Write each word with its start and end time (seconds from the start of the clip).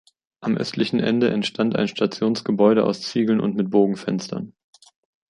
Am 0.39 0.57
östlichen 0.57 0.99
Ende 0.99 1.29
entstand 1.29 1.75
ein 1.75 1.87
Stationsgebäude 1.87 2.85
aus 2.85 3.01
Ziegeln 3.03 3.39
und 3.39 3.55
mit 3.55 3.69
Bogenfenstern. 3.69 4.53